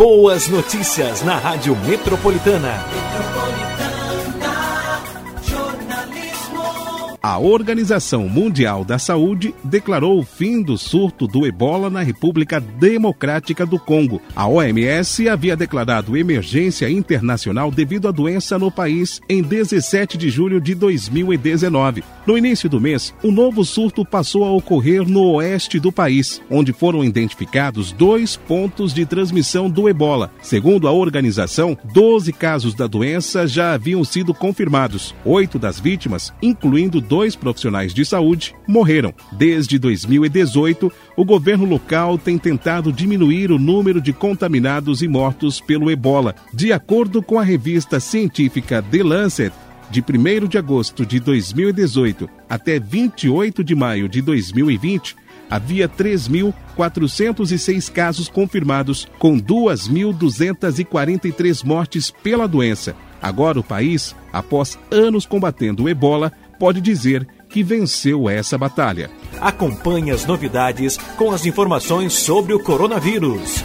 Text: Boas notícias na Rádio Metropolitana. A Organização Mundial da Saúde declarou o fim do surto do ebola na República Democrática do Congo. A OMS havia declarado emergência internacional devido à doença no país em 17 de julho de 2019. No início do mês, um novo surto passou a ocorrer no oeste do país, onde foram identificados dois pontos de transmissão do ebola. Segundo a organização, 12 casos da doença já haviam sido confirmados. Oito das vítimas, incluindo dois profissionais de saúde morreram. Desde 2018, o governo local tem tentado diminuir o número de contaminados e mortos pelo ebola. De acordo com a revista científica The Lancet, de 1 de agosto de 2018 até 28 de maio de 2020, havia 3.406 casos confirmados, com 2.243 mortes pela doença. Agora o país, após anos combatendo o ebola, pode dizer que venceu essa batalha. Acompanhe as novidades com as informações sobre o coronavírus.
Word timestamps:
Boas 0.00 0.48
notícias 0.48 1.22
na 1.22 1.36
Rádio 1.36 1.76
Metropolitana. 1.76 2.86
A 7.22 7.38
Organização 7.38 8.26
Mundial 8.26 8.82
da 8.82 8.98
Saúde 8.98 9.54
declarou 9.62 10.18
o 10.18 10.24
fim 10.24 10.62
do 10.62 10.78
surto 10.78 11.26
do 11.26 11.46
ebola 11.46 11.90
na 11.90 12.00
República 12.00 12.58
Democrática 12.58 13.66
do 13.66 13.78
Congo. 13.78 14.22
A 14.34 14.48
OMS 14.48 15.28
havia 15.28 15.54
declarado 15.54 16.16
emergência 16.16 16.88
internacional 16.88 17.70
devido 17.70 18.08
à 18.08 18.10
doença 18.10 18.58
no 18.58 18.70
país 18.70 19.20
em 19.28 19.42
17 19.42 20.16
de 20.16 20.30
julho 20.30 20.62
de 20.62 20.74
2019. 20.74 22.02
No 22.26 22.38
início 22.38 22.70
do 22.70 22.80
mês, 22.80 23.12
um 23.22 23.30
novo 23.30 23.66
surto 23.66 24.02
passou 24.02 24.44
a 24.44 24.52
ocorrer 24.52 25.06
no 25.06 25.32
oeste 25.32 25.78
do 25.78 25.92
país, 25.92 26.40
onde 26.48 26.72
foram 26.72 27.04
identificados 27.04 27.92
dois 27.92 28.34
pontos 28.34 28.94
de 28.94 29.04
transmissão 29.04 29.68
do 29.68 29.90
ebola. 29.90 30.30
Segundo 30.40 30.88
a 30.88 30.92
organização, 30.92 31.76
12 31.92 32.32
casos 32.32 32.74
da 32.74 32.86
doença 32.86 33.46
já 33.46 33.74
haviam 33.74 34.02
sido 34.04 34.32
confirmados. 34.32 35.14
Oito 35.22 35.58
das 35.58 35.78
vítimas, 35.78 36.32
incluindo 36.40 37.09
dois 37.10 37.34
profissionais 37.34 37.92
de 37.92 38.04
saúde 38.04 38.54
morreram. 38.68 39.12
Desde 39.32 39.80
2018, 39.80 40.92
o 41.16 41.24
governo 41.24 41.64
local 41.64 42.16
tem 42.16 42.38
tentado 42.38 42.92
diminuir 42.92 43.50
o 43.50 43.58
número 43.58 44.00
de 44.00 44.12
contaminados 44.12 45.02
e 45.02 45.08
mortos 45.08 45.60
pelo 45.60 45.90
ebola. 45.90 46.36
De 46.54 46.72
acordo 46.72 47.20
com 47.20 47.36
a 47.36 47.42
revista 47.42 47.98
científica 47.98 48.80
The 48.80 49.02
Lancet, 49.02 49.52
de 49.90 50.00
1 50.00 50.46
de 50.46 50.56
agosto 50.56 51.04
de 51.04 51.18
2018 51.18 52.30
até 52.48 52.78
28 52.78 53.64
de 53.64 53.74
maio 53.74 54.08
de 54.08 54.22
2020, 54.22 55.16
havia 55.50 55.88
3.406 55.88 57.90
casos 57.90 58.28
confirmados, 58.28 59.08
com 59.18 59.36
2.243 59.36 61.64
mortes 61.64 62.12
pela 62.22 62.46
doença. 62.46 62.94
Agora 63.20 63.58
o 63.58 63.64
país, 63.64 64.14
após 64.32 64.78
anos 64.92 65.26
combatendo 65.26 65.82
o 65.82 65.88
ebola, 65.88 66.32
pode 66.60 66.78
dizer 66.82 67.26
que 67.48 67.62
venceu 67.62 68.28
essa 68.28 68.58
batalha. 68.58 69.10
Acompanhe 69.40 70.10
as 70.10 70.26
novidades 70.26 70.98
com 71.16 71.32
as 71.32 71.46
informações 71.46 72.12
sobre 72.12 72.52
o 72.52 72.60
coronavírus. 72.62 73.64